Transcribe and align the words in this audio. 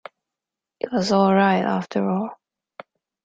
It 0.79 0.91
was 0.91 1.11
all 1.11 1.31
right, 1.31 1.63
after 1.63 2.09
all. 2.09 2.31